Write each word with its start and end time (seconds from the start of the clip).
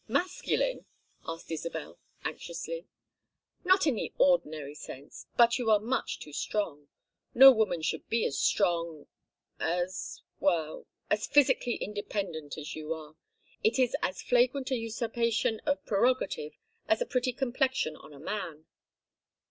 Masculine?" 0.07 0.87
asked 1.27 1.51
Isabel, 1.51 1.99
anxiously. 2.25 2.87
"Not 3.63 3.85
in 3.85 3.93
the 3.93 4.11
ordinary 4.17 4.73
sense; 4.73 5.27
but 5.37 5.59
you 5.59 5.69
are 5.69 5.79
much 5.79 6.17
too 6.19 6.33
strong. 6.33 6.87
No 7.35 7.51
woman 7.51 7.83
should 7.83 8.09
be 8.09 8.25
as 8.25 8.35
strong 8.39 9.05
as, 9.59 10.23
well 10.39 10.87
as 11.11 11.25
psychically 11.25 11.75
independent 11.75 12.57
as 12.57 12.75
you 12.75 12.91
are. 12.95 13.15
It 13.63 13.77
is 13.77 13.95
as 14.01 14.23
flagrant 14.23 14.71
a 14.71 14.75
usurpation 14.75 15.59
of 15.67 15.85
prerogative 15.85 16.53
as 16.87 16.99
a 16.99 17.05
pretty 17.05 17.31
complexion 17.31 17.95
on 17.95 18.11
a 18.11 18.19
man." 18.19 18.65